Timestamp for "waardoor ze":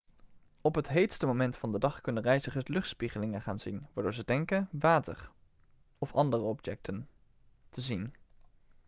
3.93-4.23